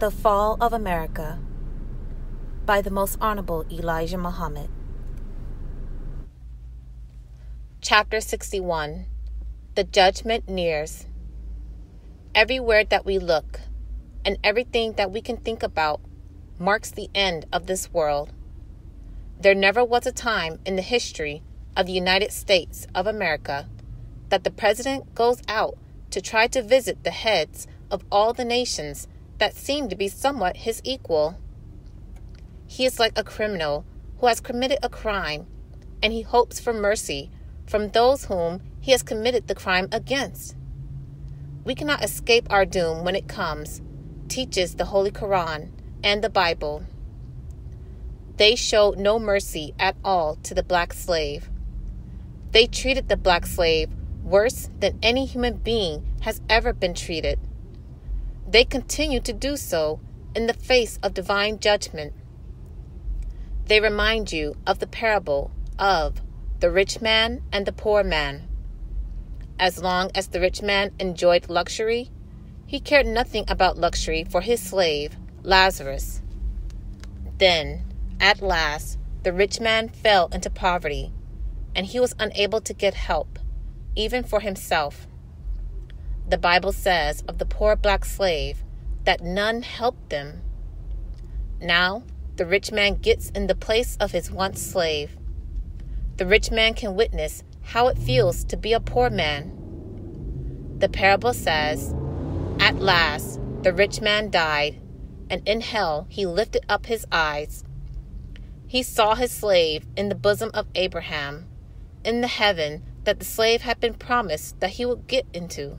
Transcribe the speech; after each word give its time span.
The 0.00 0.10
Fall 0.10 0.56
of 0.62 0.72
America 0.72 1.38
by 2.64 2.80
the 2.80 2.90
Most 2.90 3.18
Honorable 3.20 3.66
Elijah 3.70 4.16
Muhammad. 4.16 4.70
Chapter 7.82 8.22
61 8.22 9.04
The 9.74 9.84
Judgment 9.84 10.48
Nears. 10.48 11.04
Everywhere 12.34 12.82
that 12.84 13.04
we 13.04 13.18
look, 13.18 13.60
and 14.24 14.38
everything 14.42 14.94
that 14.94 15.10
we 15.10 15.20
can 15.20 15.36
think 15.36 15.62
about, 15.62 16.00
marks 16.58 16.90
the 16.90 17.10
end 17.14 17.44
of 17.52 17.66
this 17.66 17.92
world. 17.92 18.32
There 19.38 19.54
never 19.54 19.84
was 19.84 20.06
a 20.06 20.12
time 20.12 20.60
in 20.64 20.76
the 20.76 20.82
history 20.96 21.42
of 21.76 21.84
the 21.84 21.92
United 21.92 22.32
States 22.32 22.86
of 22.94 23.06
America 23.06 23.68
that 24.30 24.44
the 24.44 24.50
President 24.50 25.14
goes 25.14 25.42
out 25.46 25.76
to 26.10 26.22
try 26.22 26.46
to 26.46 26.62
visit 26.62 27.04
the 27.04 27.10
heads 27.10 27.66
of 27.90 28.02
all 28.10 28.32
the 28.32 28.46
nations 28.46 29.06
that 29.40 29.56
seem 29.56 29.88
to 29.88 29.96
be 29.96 30.06
somewhat 30.06 30.58
his 30.58 30.80
equal. 30.84 31.36
He 32.66 32.84
is 32.84 33.00
like 33.00 33.18
a 33.18 33.24
criminal 33.24 33.84
who 34.18 34.26
has 34.26 34.38
committed 34.38 34.78
a 34.82 34.88
crime, 34.88 35.46
and 36.02 36.12
he 36.12 36.22
hopes 36.22 36.60
for 36.60 36.72
mercy 36.72 37.30
from 37.66 37.88
those 37.88 38.26
whom 38.26 38.60
he 38.80 38.92
has 38.92 39.02
committed 39.02 39.48
the 39.48 39.54
crime 39.54 39.88
against. 39.90 40.54
We 41.64 41.74
cannot 41.74 42.04
escape 42.04 42.46
our 42.50 42.66
doom 42.66 43.02
when 43.02 43.16
it 43.16 43.28
comes, 43.28 43.80
teaches 44.28 44.74
the 44.74 44.86
Holy 44.86 45.10
Koran 45.10 45.72
and 46.04 46.22
the 46.22 46.30
Bible. 46.30 46.84
They 48.36 48.54
showed 48.54 48.98
no 48.98 49.18
mercy 49.18 49.74
at 49.78 49.96
all 50.04 50.36
to 50.42 50.54
the 50.54 50.62
black 50.62 50.92
slave. 50.92 51.50
They 52.52 52.66
treated 52.66 53.08
the 53.08 53.16
black 53.16 53.46
slave 53.46 53.90
worse 54.22 54.68
than 54.80 54.98
any 55.02 55.24
human 55.24 55.56
being 55.56 56.04
has 56.22 56.40
ever 56.48 56.72
been 56.72 56.94
treated. 56.94 57.38
They 58.50 58.64
continue 58.64 59.20
to 59.20 59.32
do 59.32 59.56
so 59.56 60.00
in 60.34 60.48
the 60.48 60.54
face 60.54 60.98
of 61.04 61.14
divine 61.14 61.60
judgment. 61.60 62.12
They 63.66 63.80
remind 63.80 64.32
you 64.32 64.56
of 64.66 64.80
the 64.80 64.88
parable 64.88 65.52
of 65.78 66.20
the 66.58 66.68
rich 66.68 67.00
man 67.00 67.42
and 67.52 67.64
the 67.64 67.72
poor 67.72 68.02
man. 68.02 68.48
As 69.60 69.80
long 69.80 70.10
as 70.16 70.26
the 70.26 70.40
rich 70.40 70.62
man 70.62 70.90
enjoyed 70.98 71.48
luxury, 71.48 72.10
he 72.66 72.80
cared 72.80 73.06
nothing 73.06 73.44
about 73.46 73.78
luxury 73.78 74.24
for 74.24 74.40
his 74.40 74.60
slave, 74.60 75.16
Lazarus. 75.44 76.20
Then, 77.38 77.84
at 78.18 78.42
last, 78.42 78.98
the 79.22 79.32
rich 79.32 79.60
man 79.60 79.88
fell 79.88 80.26
into 80.32 80.50
poverty, 80.50 81.12
and 81.76 81.86
he 81.86 82.00
was 82.00 82.16
unable 82.18 82.60
to 82.62 82.74
get 82.74 82.94
help, 82.94 83.38
even 83.94 84.24
for 84.24 84.40
himself. 84.40 85.06
The 86.30 86.38
Bible 86.38 86.72
says 86.72 87.22
of 87.28 87.38
the 87.38 87.44
poor 87.44 87.76
black 87.76 88.04
slave 88.04 88.64
that 89.04 89.20
none 89.22 89.62
helped 89.62 90.10
them. 90.10 90.42
Now, 91.60 92.04
the 92.36 92.46
rich 92.46 92.72
man 92.72 92.94
gets 92.94 93.30
in 93.30 93.46
the 93.46 93.54
place 93.54 93.96
of 94.00 94.12
his 94.12 94.30
once 94.30 94.62
slave. 94.62 95.16
The 96.16 96.26
rich 96.26 96.50
man 96.50 96.74
can 96.74 96.96
witness 96.96 97.42
how 97.62 97.88
it 97.88 97.98
feels 97.98 98.44
to 98.44 98.56
be 98.56 98.72
a 98.72 98.80
poor 98.80 99.10
man. 99.10 100.76
The 100.78 100.88
parable 100.88 101.34
says, 101.34 101.94
At 102.58 102.76
last, 102.76 103.38
the 103.62 103.72
rich 103.72 104.00
man 104.00 104.30
died, 104.30 104.80
and 105.28 105.46
in 105.46 105.60
hell 105.60 106.06
he 106.08 106.24
lifted 106.24 106.64
up 106.68 106.86
his 106.86 107.04
eyes 107.12 107.64
he 108.70 108.84
saw 108.84 109.16
his 109.16 109.32
slave 109.32 109.84
in 109.96 110.10
the 110.10 110.14
bosom 110.14 110.52
of 110.54 110.68
Abraham, 110.76 111.48
in 112.04 112.20
the 112.20 112.28
heaven 112.28 112.84
that 113.02 113.18
the 113.18 113.24
slave 113.24 113.62
had 113.62 113.80
been 113.80 113.94
promised 113.94 114.60
that 114.60 114.70
he 114.70 114.86
would 114.86 115.08
get 115.08 115.26
into. 115.32 115.76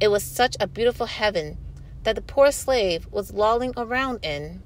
It 0.00 0.08
was 0.10 0.22
such 0.22 0.56
a 0.58 0.66
beautiful 0.66 1.06
heaven 1.06 1.58
that 2.02 2.16
the 2.16 2.22
poor 2.22 2.50
slave 2.50 3.06
was 3.10 3.32
lolling 3.32 3.72
around 3.76 4.24
in. 4.24 4.62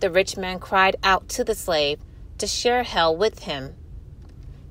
The 0.00 0.10
rich 0.10 0.36
man 0.36 0.58
cried 0.58 0.96
out 1.02 1.28
to 1.30 1.44
the 1.44 1.54
slave 1.54 2.00
to 2.38 2.46
share 2.46 2.82
hell 2.82 3.16
with 3.16 3.44
him. 3.44 3.76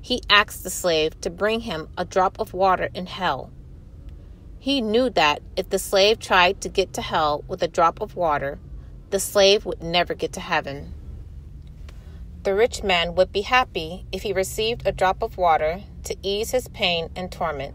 He 0.00 0.22
asked 0.28 0.62
the 0.62 0.70
slave 0.70 1.18
to 1.22 1.30
bring 1.30 1.60
him 1.60 1.88
a 1.96 2.04
drop 2.04 2.38
of 2.38 2.52
water 2.52 2.90
in 2.92 3.06
hell. 3.06 3.50
He 4.58 4.80
knew 4.80 5.10
that 5.10 5.42
if 5.56 5.70
the 5.70 5.78
slave 5.78 6.18
tried 6.18 6.60
to 6.60 6.68
get 6.68 6.92
to 6.92 7.02
hell 7.02 7.44
with 7.48 7.62
a 7.62 7.68
drop 7.68 8.00
of 8.00 8.14
water, 8.14 8.58
the 9.10 9.18
slave 9.18 9.64
would 9.64 9.82
never 9.82 10.14
get 10.14 10.32
to 10.34 10.40
heaven. 10.40 10.94
The 12.42 12.54
rich 12.54 12.82
man 12.82 13.14
would 13.14 13.32
be 13.32 13.42
happy 13.42 14.04
if 14.10 14.22
he 14.22 14.32
received 14.32 14.86
a 14.86 14.92
drop 14.92 15.22
of 15.22 15.36
water 15.36 15.82
to 16.04 16.16
ease 16.22 16.50
his 16.50 16.68
pain 16.68 17.10
and 17.14 17.30
torment. 17.30 17.74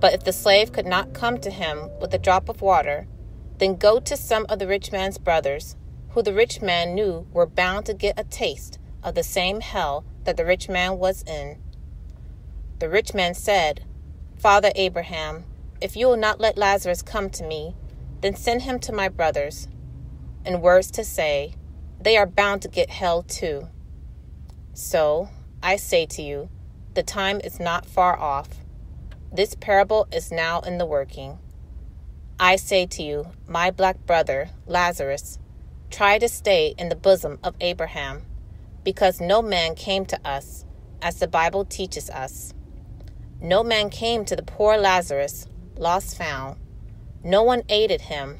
But 0.00 0.14
if 0.14 0.24
the 0.24 0.32
slave 0.32 0.72
could 0.72 0.86
not 0.86 1.14
come 1.14 1.38
to 1.38 1.50
him 1.50 1.90
with 2.00 2.12
a 2.12 2.18
drop 2.18 2.48
of 2.48 2.60
water, 2.60 3.06
then 3.58 3.76
go 3.76 3.98
to 4.00 4.16
some 4.16 4.46
of 4.48 4.58
the 4.58 4.66
rich 4.66 4.92
man's 4.92 5.18
brothers, 5.18 5.76
who 6.10 6.22
the 6.22 6.34
rich 6.34 6.60
man 6.60 6.94
knew 6.94 7.26
were 7.32 7.46
bound 7.46 7.86
to 7.86 7.94
get 7.94 8.18
a 8.18 8.24
taste 8.24 8.78
of 9.02 9.14
the 9.14 9.22
same 9.22 9.60
hell 9.60 10.04
that 10.24 10.36
the 10.36 10.44
rich 10.44 10.68
man 10.68 10.98
was 10.98 11.22
in. 11.22 11.58
The 12.78 12.88
rich 12.88 13.14
man 13.14 13.34
said, 13.34 13.84
Father 14.36 14.70
Abraham, 14.74 15.44
if 15.80 15.96
you 15.96 16.06
will 16.06 16.16
not 16.16 16.40
let 16.40 16.58
Lazarus 16.58 17.02
come 17.02 17.30
to 17.30 17.46
me, 17.46 17.74
then 18.20 18.34
send 18.34 18.62
him 18.62 18.78
to 18.80 18.92
my 18.92 19.08
brothers 19.08 19.68
and 20.44 20.62
words 20.62 20.90
to 20.92 21.04
say, 21.04 21.54
they 22.00 22.16
are 22.16 22.26
bound 22.26 22.62
to 22.62 22.68
get 22.68 22.90
hell 22.90 23.22
too. 23.22 23.68
So, 24.74 25.30
I 25.62 25.76
say 25.76 26.06
to 26.06 26.22
you, 26.22 26.50
the 26.94 27.02
time 27.02 27.40
is 27.42 27.58
not 27.58 27.86
far 27.86 28.18
off. 28.18 28.48
This 29.36 29.54
parable 29.54 30.08
is 30.10 30.32
now 30.32 30.60
in 30.60 30.78
the 30.78 30.86
working. 30.86 31.38
I 32.40 32.56
say 32.56 32.86
to 32.86 33.02
you, 33.02 33.32
my 33.46 33.70
black 33.70 34.06
brother, 34.06 34.48
Lazarus, 34.66 35.38
try 35.90 36.18
to 36.18 36.26
stay 36.26 36.74
in 36.78 36.88
the 36.88 36.96
bosom 36.96 37.38
of 37.44 37.54
Abraham, 37.60 38.22
because 38.82 39.20
no 39.20 39.42
man 39.42 39.74
came 39.74 40.06
to 40.06 40.18
us, 40.26 40.64
as 41.02 41.16
the 41.16 41.28
Bible 41.28 41.66
teaches 41.66 42.08
us. 42.08 42.54
No 43.38 43.62
man 43.62 43.90
came 43.90 44.24
to 44.24 44.36
the 44.36 44.42
poor 44.42 44.78
Lazarus, 44.78 45.46
lost 45.76 46.16
found. 46.16 46.56
No 47.22 47.42
one 47.42 47.62
aided 47.68 48.00
him 48.00 48.38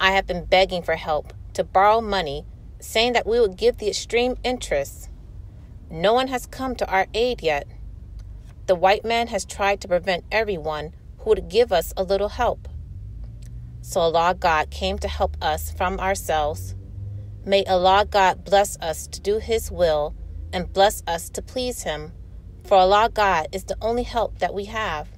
I 0.00 0.10
have 0.10 0.26
been 0.26 0.44
begging 0.44 0.82
for 0.82 0.96
help 0.96 1.32
to 1.52 1.62
borrow 1.62 2.00
money, 2.00 2.44
saying 2.80 3.12
that 3.12 3.28
we 3.28 3.38
would 3.38 3.56
give 3.56 3.78
the 3.78 3.88
extreme 3.88 4.38
interest. 4.42 5.08
No 5.88 6.14
one 6.14 6.26
has 6.28 6.46
come 6.46 6.74
to 6.76 6.90
our 6.90 7.06
aid 7.14 7.42
yet. 7.42 7.68
The 8.68 8.74
white 8.74 9.02
man 9.02 9.28
has 9.28 9.46
tried 9.46 9.80
to 9.80 9.88
prevent 9.88 10.26
everyone 10.30 10.92
who 11.20 11.30
would 11.30 11.48
give 11.48 11.72
us 11.72 11.94
a 11.96 12.02
little 12.02 12.28
help. 12.28 12.68
So 13.80 13.98
Allah 14.00 14.36
God 14.38 14.70
came 14.70 14.98
to 14.98 15.08
help 15.08 15.38
us 15.40 15.72
from 15.72 15.98
ourselves. 15.98 16.74
May 17.46 17.64
Allah 17.64 18.04
God 18.04 18.44
bless 18.44 18.76
us 18.76 19.06
to 19.06 19.22
do 19.22 19.38
His 19.38 19.70
will 19.70 20.14
and 20.52 20.70
bless 20.70 21.02
us 21.06 21.30
to 21.30 21.40
please 21.40 21.84
Him, 21.84 22.12
for 22.62 22.76
Allah 22.76 23.08
God 23.10 23.48
is 23.52 23.64
the 23.64 23.76
only 23.80 24.02
help 24.02 24.38
that 24.40 24.52
we 24.52 24.66
have. 24.66 25.08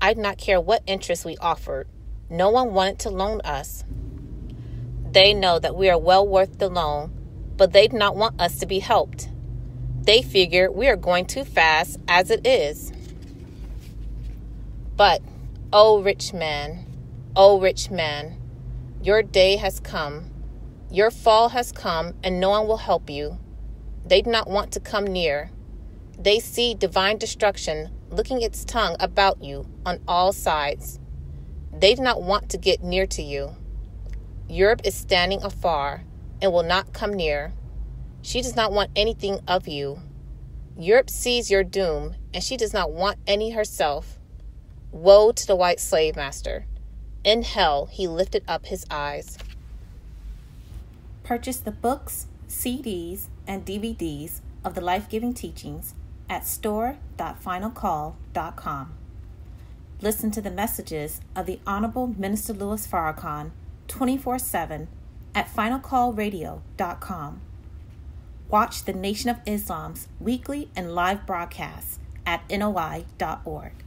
I 0.00 0.14
do 0.14 0.20
not 0.20 0.36
care 0.36 0.60
what 0.60 0.82
interest 0.88 1.24
we 1.24 1.36
offered. 1.36 1.86
No 2.28 2.50
one 2.50 2.74
wanted 2.74 2.98
to 3.00 3.10
loan 3.10 3.42
us. 3.42 3.84
They 5.12 5.34
know 5.34 5.60
that 5.60 5.76
we 5.76 5.88
are 5.88 5.98
well 6.00 6.26
worth 6.26 6.58
the 6.58 6.68
loan, 6.68 7.12
but 7.56 7.72
they 7.72 7.86
do 7.86 7.96
not 7.96 8.16
want 8.16 8.40
us 8.40 8.58
to 8.58 8.66
be 8.66 8.80
helped. 8.80 9.28
They 10.04 10.20
figure 10.20 10.70
we 10.70 10.86
are 10.88 10.96
going 10.96 11.24
too 11.24 11.44
fast 11.44 11.98
as 12.06 12.30
it 12.30 12.46
is. 12.46 12.92
But, 14.96 15.22
oh 15.72 16.02
rich 16.02 16.32
man, 16.34 16.86
oh 17.34 17.58
rich 17.58 17.90
man, 17.90 18.38
your 19.02 19.22
day 19.22 19.56
has 19.56 19.80
come. 19.80 20.30
Your 20.90 21.10
fall 21.10 21.48
has 21.48 21.72
come, 21.72 22.14
and 22.22 22.38
no 22.38 22.50
one 22.50 22.68
will 22.68 22.76
help 22.76 23.08
you. 23.08 23.38
They 24.06 24.20
do 24.20 24.30
not 24.30 24.48
want 24.48 24.72
to 24.72 24.80
come 24.80 25.06
near. 25.06 25.50
They 26.18 26.38
see 26.38 26.74
divine 26.74 27.18
destruction 27.18 27.90
licking 28.10 28.42
its 28.42 28.64
tongue 28.64 28.96
about 29.00 29.42
you 29.42 29.66
on 29.84 30.00
all 30.06 30.32
sides. 30.32 31.00
They 31.72 31.94
do 31.94 32.02
not 32.02 32.22
want 32.22 32.50
to 32.50 32.58
get 32.58 32.82
near 32.82 33.06
to 33.06 33.22
you. 33.22 33.56
Europe 34.48 34.82
is 34.84 34.94
standing 34.94 35.42
afar 35.42 36.04
and 36.40 36.52
will 36.52 36.62
not 36.62 36.92
come 36.92 37.14
near. 37.14 37.54
She 38.24 38.40
does 38.40 38.56
not 38.56 38.72
want 38.72 38.90
anything 38.96 39.38
of 39.46 39.68
you. 39.68 40.00
Europe 40.78 41.10
sees 41.10 41.50
your 41.50 41.62
doom, 41.62 42.14
and 42.32 42.42
she 42.42 42.56
does 42.56 42.72
not 42.72 42.90
want 42.90 43.18
any 43.26 43.50
herself. 43.50 44.18
Woe 44.90 45.30
to 45.30 45.46
the 45.46 45.54
white 45.54 45.78
slave 45.78 46.16
master. 46.16 46.64
In 47.22 47.42
hell, 47.42 47.84
he 47.84 48.08
lifted 48.08 48.42
up 48.48 48.64
his 48.64 48.86
eyes. 48.90 49.36
Purchase 51.22 51.58
the 51.58 51.70
books, 51.70 52.26
CDs, 52.48 53.26
and 53.46 53.66
DVDs 53.66 54.40
of 54.64 54.74
the 54.74 54.80
life 54.80 55.10
giving 55.10 55.34
teachings 55.34 55.92
at 56.30 56.46
store.finalcall.com. 56.46 58.94
Listen 60.00 60.30
to 60.30 60.40
the 60.40 60.50
messages 60.50 61.20
of 61.36 61.44
the 61.44 61.60
Honorable 61.66 62.06
Minister 62.06 62.54
Louis 62.54 62.86
Farrakhan 62.86 63.50
24 63.86 64.38
7 64.38 64.88
at 65.34 65.54
finalcallradio.com. 65.54 67.40
Watch 68.48 68.84
the 68.84 68.92
Nation 68.92 69.30
of 69.30 69.40
Islam's 69.46 70.08
weekly 70.20 70.70
and 70.76 70.94
live 70.94 71.26
broadcasts 71.26 71.98
at 72.26 72.48
NOI.org. 72.50 73.83